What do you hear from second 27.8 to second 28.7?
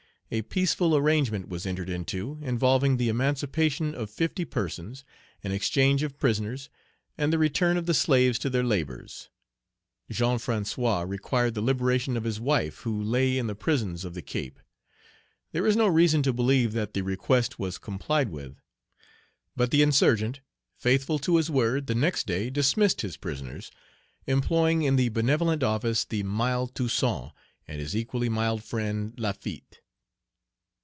his equally mild